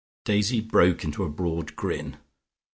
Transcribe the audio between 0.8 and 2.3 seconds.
into a broad grin.